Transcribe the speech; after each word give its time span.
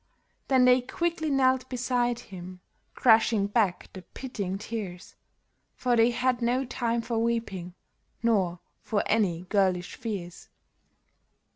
Then 0.47 0.65
they 0.65 0.81
quickly 0.81 1.29
knelt 1.29 1.69
beside 1.69 2.17
him, 2.17 2.59
crushing 2.95 3.45
back 3.45 3.87
the 3.93 4.01
pitying 4.01 4.57
tears, 4.57 5.15
For 5.75 5.95
they 5.95 6.09
had 6.09 6.41
no 6.41 6.65
time 6.65 7.03
for 7.03 7.19
weeping, 7.19 7.75
nor 8.23 8.61
for 8.81 9.03
any 9.05 9.43
girlish 9.49 9.93
fears. 9.93 10.49